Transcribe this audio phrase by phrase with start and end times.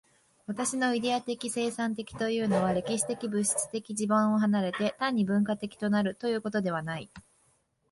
[0.47, 7.11] 私のイデヤ的生産的というのは、歴史的物質的地盤を離れて、単に文化的となるということではない。